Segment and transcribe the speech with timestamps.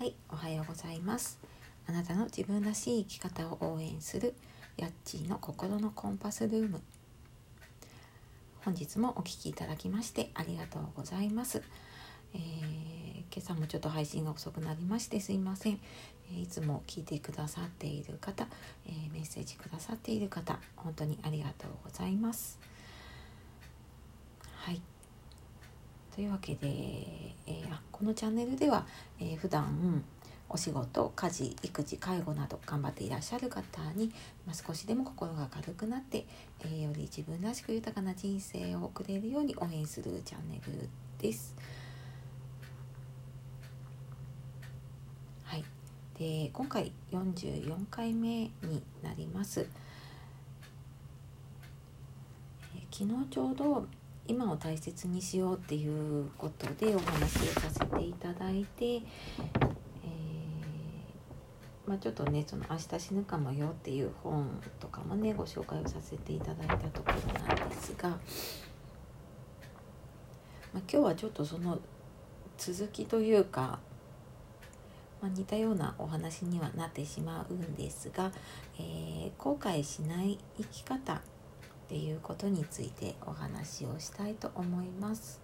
[0.00, 1.38] はい、おはようございます。
[1.86, 4.32] あなたの自分らしい生き方を応援する
[4.78, 6.80] ヤッチーの心のコンパスルーム。
[8.64, 11.62] 本日もお聞きいただきましてありがとうございます。
[12.32, 12.90] えー
[13.30, 15.78] 今朝もちょっと配信が遅くなりましてすいません。
[16.34, 18.46] いつも聞いてくださっている方、
[18.86, 22.58] えーメッセージくださっている方、本当にありがとうございます。
[24.54, 24.80] はい。
[26.14, 28.86] というわけで、えーあこのチャンネルでは、
[29.20, 30.02] えー普段
[30.48, 34.12] お仕事家事育児介護など頑張っていらっしゃる方に、
[34.44, 36.26] まあ、少しでも心が軽くなって、
[36.60, 40.88] えーより自分らしく豊かな人生を送れるように応援するチャンネル
[41.18, 41.54] です。
[45.44, 45.64] はい、
[46.18, 48.28] で今回44回目
[48.62, 49.68] になります。
[52.74, 53.86] え昨日ちょうど
[54.30, 59.02] 今を大切にしようっていうことでお話をさせていただいて、えー
[61.84, 68.18] まあ、ちょっとねその「明日死ぬかもよ」っていう本とかもねご紹介をさせていただいたところなんですが、まあ、
[70.76, 71.80] 今日はちょっとその
[72.56, 73.80] 続きというか、
[75.20, 78.30] ま、似たようなお話にはなってしまうんですが、
[78.78, 81.20] えー後悔しない生き方
[81.90, 85.40] っていうことについてお話をしたいと思います。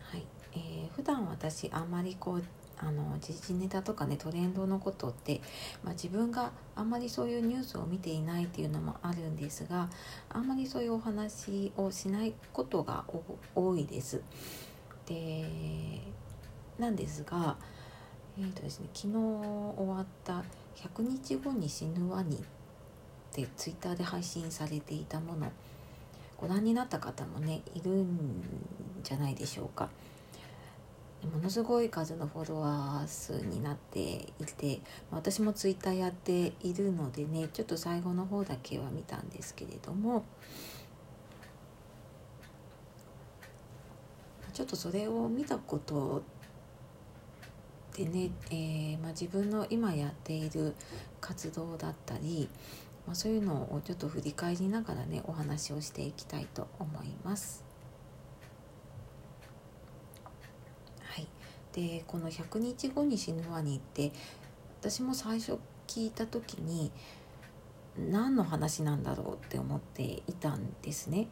[0.00, 2.44] はい、えー普段私あんまりこう
[2.78, 5.40] あの時事ネタとかねトレンドのことって、
[5.82, 9.88] まあ、自分があんまりそういうニュースを見ていないっていうのもあるんですが
[10.28, 13.04] あんまりそういうお話をしないことが
[13.56, 14.22] 多いです。
[15.06, 16.02] で
[16.78, 17.56] なんですが、
[18.38, 20.44] えーとですね、昨日終わった
[20.76, 22.40] 「100日後に死ぬワニ」っ
[23.32, 25.50] てツイッターで配信されていたもの
[26.36, 28.42] ご覧になった方もねいるん
[29.02, 29.88] じゃないでしょうか。
[31.22, 40.24] ものすごい数のフォロワー数になっていて私もツイッターやっているのでねちょっと最後の方だけは見たんですけれども
[44.54, 46.22] ちょっとそれを見たこと
[47.96, 50.74] でね、えーまあ、自分の今やっている
[51.20, 52.48] 活動だったり、
[53.10, 57.64] まあ、そういうのをちょっと振り返りながらねお話をしていきたいと思います。
[61.02, 61.26] はい、
[61.72, 64.12] でこの「100日後に死ぬワニ」って
[64.80, 66.92] 私も最初聞いた時に
[67.98, 71.26] 何の話なんだろうって思っていたんですね。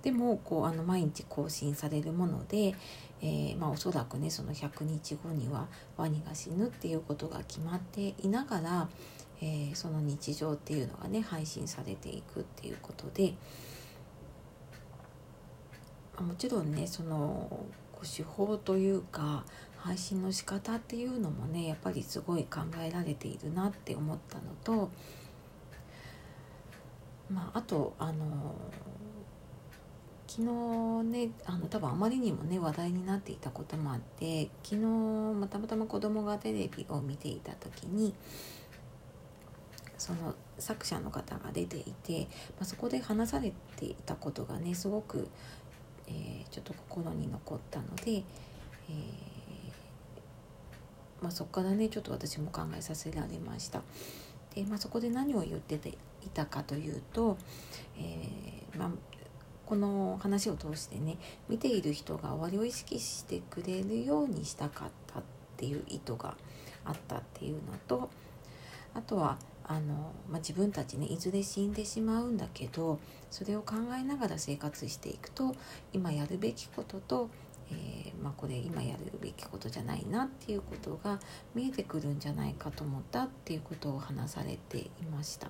[0.00, 2.74] でもこうあの毎日更新されるもので、
[3.20, 5.68] えーまあ、おそらくねその100日後には
[5.98, 8.88] ワニが死ぬっていうことが決まっていながら、
[9.40, 13.34] えーその日常っていうのがね配信されていくっていうことで、
[16.18, 17.66] もちろんねその
[18.02, 19.44] 手法というか
[19.78, 24.90] 配信の仕方っていうのもねやっぱりすごい考えられているなって思ったのと、
[27.30, 28.54] まあ、あとあの
[30.26, 30.48] 昨日
[31.10, 38.14] ねあの多分あまりにもね話題になっていたこともあって昨日、またまたま子供がテレビを見ていた時に
[40.00, 42.20] その作者の方が出ていて、
[42.58, 45.28] まあ、そこで話されていたことがねすごく、
[46.08, 48.22] えーちょっと心に残ったので、えー
[51.22, 53.82] まあ、そこからねちょっと私も考えさせられました。
[54.54, 55.94] でまあ、そこで何を言っててい
[56.34, 57.36] たかというと、
[57.96, 58.90] えーまあ、
[59.64, 61.18] この話を通してね
[61.48, 65.22] 見ている人が終わりを意識してくれるようにしたかったっ
[65.56, 66.34] ていう意図が
[66.84, 68.10] あったっていうのと
[68.94, 69.38] あとは
[69.70, 72.98] あの、まあ、自分たちねいずれ死んでしまうんだけど
[73.30, 75.54] それを考えながら生活していくと
[75.92, 77.30] 今やるべきことと、
[77.70, 81.20] えーまあ、これ今やるべきことじゃないなっていうことが
[81.54, 85.48] 見えてくるんじゃないかと思ったっていうことを話されていました。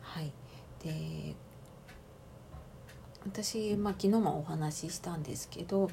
[0.00, 0.32] はい、
[0.82, 1.34] で
[3.26, 5.90] 私、まあ、昨日もお話ししたんですけど、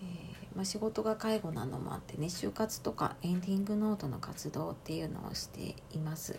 [0.00, 6.38] えーまあ、仕事が介護なのもあってね就活とかエンディングノートの活動っていうのをしています。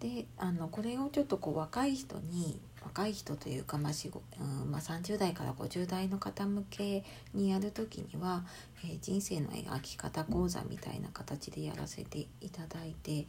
[0.00, 7.02] であのこれをちょっとこう若い人に若い人というか、まあしごうんまあ、30代から50代の方向け
[7.32, 8.44] にやる時には、
[8.84, 13.26] えー人生の描き方講座みたいな形でやらせていただいて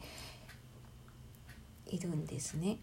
[1.86, 2.78] いるんですね。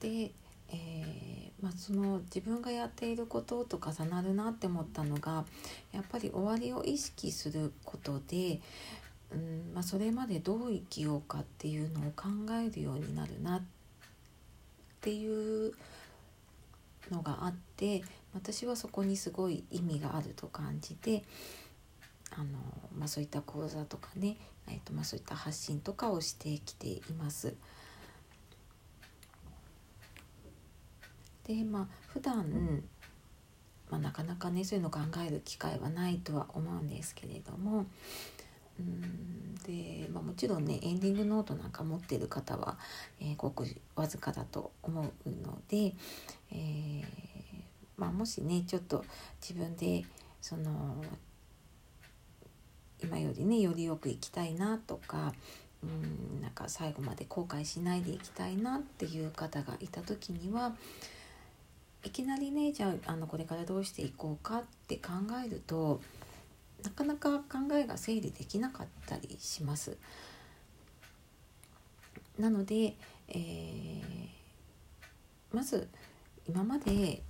[0.00, 0.32] で、
[0.68, 5.44] えーまあ、その自分がやっていることと重なるなって思ったのが
[5.92, 8.60] やっぱり終わりを意識することで
[9.32, 13.62] うんまあ、それまでどう生きようかっていうのを考えるようになるなっ
[15.00, 15.72] ていう
[17.10, 18.02] のがあって
[18.34, 21.22] 私はそこにすごい意味があると感じて
[22.32, 22.46] あの、
[22.96, 24.36] まあ、そういった講座とかね、
[24.68, 27.54] えーとまあ、そういった発信とかをしてきています。
[31.46, 32.82] でまあ普段
[33.90, 37.86] まあ、なかなかねそういうの考える機会はないとは思うんですけれども
[38.78, 42.78] うんで、まあ、もちろんねエンディングノートなんか持ってる方は、
[43.20, 43.64] えー、ごく
[43.96, 45.94] わずかだと思うので、
[46.52, 47.04] えー、
[47.96, 49.04] まあ、もしねちょっと
[49.40, 50.04] 自分で
[50.40, 51.04] その
[53.02, 55.32] 今よりねよりよく生きたいなとか
[55.82, 60.74] うんなんか最後まで後悔しないでいきたいなっていう方がいた時には
[62.04, 65.12] いきなりねじゃああのこれからどうしていこうかって考
[65.44, 66.00] えると
[66.82, 69.96] なかなか考えが整理できなかったりします。
[72.38, 72.94] なので、
[73.28, 74.00] えー、
[75.52, 75.88] まず
[76.48, 77.22] 今まで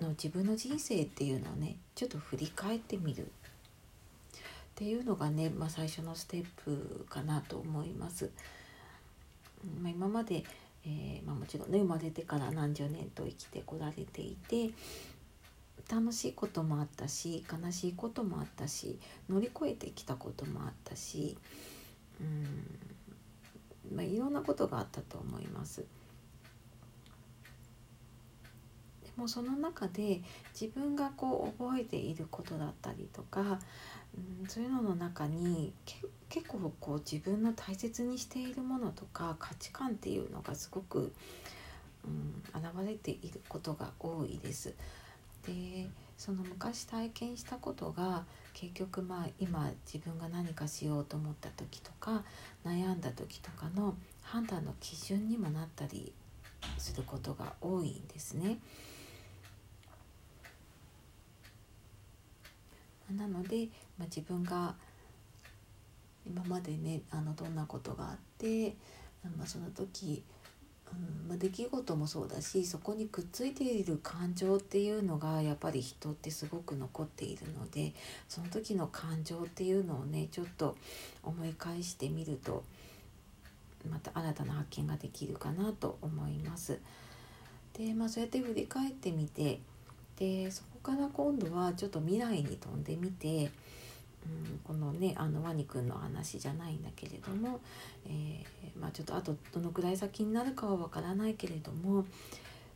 [0.00, 3.26] の自分の人生っていうのをねちょっと振り返ってみる
[4.72, 8.30] っていうのがね、まあ、最初のステップかなと思います。
[9.80, 10.44] まあ、今まで、
[10.84, 14.70] えーまあ、もちろんね生まれてから何十年と生きてこられていて
[15.90, 18.98] 楽しいこともあったし悲しいこともあったし
[19.28, 21.36] 乗り越えてきたこともあったし
[22.20, 22.24] う
[23.94, 25.84] ん、まあ、いろんなことがあったと思います。
[29.02, 30.22] でもその中で
[30.58, 33.58] 自分がこう覚えていることだったりとか、
[34.16, 35.72] うん、そういうのの中に
[36.28, 41.12] 結構こう自分の大切にしているものとか価値観っていうのがすごく、
[42.04, 44.74] うん、現れていることが多いです。
[45.46, 52.22] でその昔体験したことが結局まあ今自分が何かしようと思った時とか
[52.64, 56.12] 悩んだ時とかの判断の基準にもなったり
[56.78, 58.58] することが多いんですね。
[63.16, 63.68] なので、
[63.98, 64.74] まあ、自分が
[66.26, 68.76] 今までねあのどんなことがあって、
[69.36, 70.22] まあ、その時
[70.92, 77.94] うんまあ、出来事もそうだしそこにくっついている感情っていうのがやっぱり人ってすごく残っているので
[78.28, 80.76] その時の感情っていうのをねちょっと
[81.22, 82.62] 思い返してみると
[83.90, 86.78] また新たな発見ができるかなと思います。
[87.76, 89.60] でまあそうやって振り返ってみて
[90.18, 93.50] でそから今度はちょっと未来に飛んでみて
[94.24, 97.60] うん、このねあのワニくんの話じゃないんだけれども、
[98.06, 102.04] えー、まあ、ちょっとあとどのくらい先になるかはわからないけれども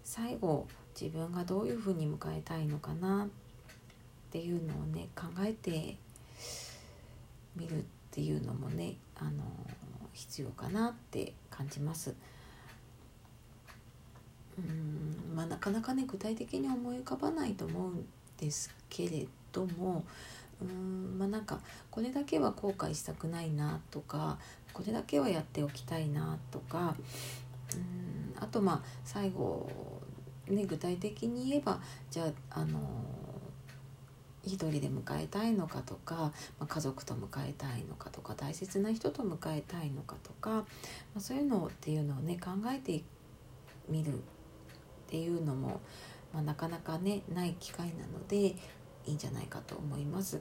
[0.05, 0.67] 最後
[1.01, 3.29] 自分がどういうふうに迎えたいのかなっ
[4.31, 5.97] ていうのをね考えて
[7.55, 9.31] みるっていうのもねあの
[10.13, 12.15] 必要かなって感じます。
[14.59, 18.07] うんまあ、なかなかね具体的に思い浮かばないと思うん
[18.39, 20.05] ですけれども
[20.61, 21.61] うんまあなんか
[21.91, 24.39] これだけは後悔したくないなとか
[24.73, 26.97] これだけはやっておきたいなとか
[27.75, 29.71] うんあとまあ最後
[30.49, 31.81] ね具体的に言えば
[32.11, 32.81] じゃああの
[34.45, 40.65] 一人で迎えたいのかとか、まあ、家族と迎えたいのかとか大切な人と迎えたいのかとか、ま
[41.17, 43.03] あ、そういうのっていうのをね考えて
[43.89, 44.23] みる
[45.07, 45.81] っていうのも、
[46.33, 48.57] まあ、なかなかねない機会なのでい
[49.07, 50.41] いんじゃないかと思います。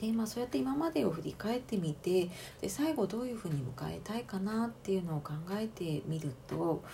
[0.00, 2.30] でまあ、そうやって今までを振り返ってみて
[2.60, 6.84] で最後どういうふうに迎えたいかなっていうのを考えてみると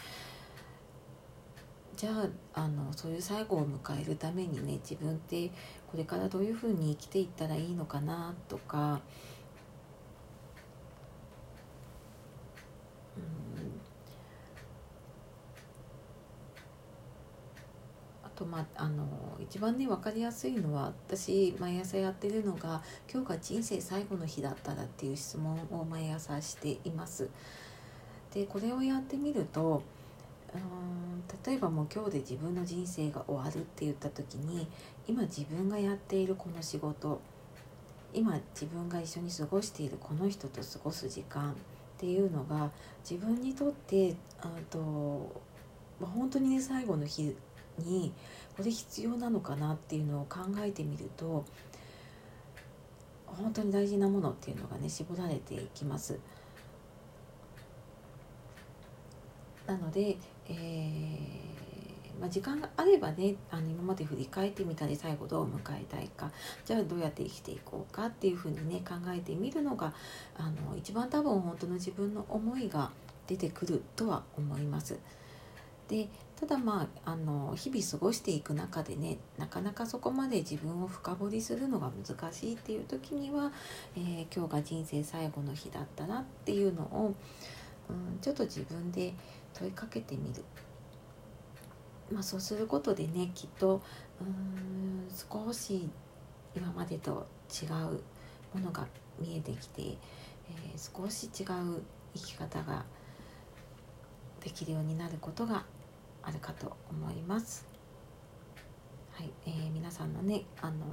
[1.97, 2.11] じゃ
[2.55, 5.51] ああのそういう最後を迎えるためにね自分って
[5.87, 9.03] これからどういうふうに生きていったらいいのかなとか
[18.35, 19.07] とまあの
[19.41, 27.29] 一番ね分かりやすいのは私毎朝やってるのが「今日が人生最後の日だったら」っていう質問を毎朝しています。
[28.33, 29.83] でこれをやってみると
[30.55, 34.67] うん例えばもう今日で自分の人生が終わるって言った時に
[35.07, 37.21] 今自分がやっているこの仕事
[38.13, 41.55] 今自分が一緒に過ごしているこの人と過ごす時間っ
[41.99, 42.71] ていうのが
[43.09, 44.79] 自分にとってあと、
[46.01, 47.35] 本当にね最後の日
[47.79, 48.13] に
[48.57, 51.45] これ必要なのかなっていうのを考えてみると
[53.27, 56.19] 本当に大事なものっていうのがね絞られていきます。
[59.67, 60.17] なので、
[60.49, 61.35] え
[62.21, 66.31] まあ、時間があればねあの今まで振り返ってみたり最後どう迎えたいか
[66.65, 69.93] じゃあどうやって生きていこうかっていうふうにね考えてみるのが
[70.37, 72.91] あの一番多分本当の自分の思いが
[73.27, 74.99] 出てくるとは思います。
[75.89, 76.09] で
[76.47, 83.51] ただまああの日々過ごしていく中でねなかなかそこまで自分を深掘りするのが難しいっていう時には、
[83.97, 87.15] えー、今日が人生最後の日だったなっていうのを、
[87.89, 89.15] うん、ちょっと自分で
[89.55, 90.45] 問いかけてみる。
[92.13, 93.81] まあ、そうすることでねきっと
[94.21, 95.89] うん少し
[96.55, 97.71] 今までと違う
[98.53, 98.87] ものが
[99.19, 101.45] 見えてきて、えー、少し違
[101.77, 101.83] う
[102.15, 102.85] 生き方が
[104.43, 105.65] できるようになることが
[106.27, 107.67] あるかと思います。
[109.13, 110.85] はいえー、皆さんのね、あの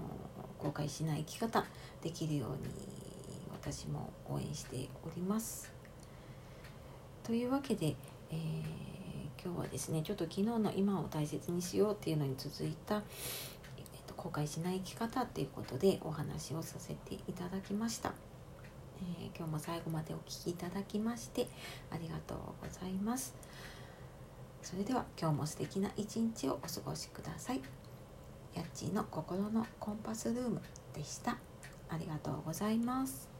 [0.60, 1.66] 後悔しない生き方
[2.02, 3.02] できるように
[3.52, 5.72] 私も応援しております。
[7.24, 7.96] というわけで、
[8.30, 18.14] えー、今日はですねちょっと昨日の今を大切にしようっていうのに続いた、えーと、後悔しない生き方っていうことでお話をさせていただきました。
[19.20, 21.48] えー、今日も最後までお聴きいただきまして
[21.90, 23.34] ありがとうございます。
[24.62, 27.62] それでは今日も素敵な一日をお過ごしください。
[28.54, 30.62] やっちーの心のコンパスルーム
[30.94, 31.38] でした。
[31.90, 33.31] ありがとうございます。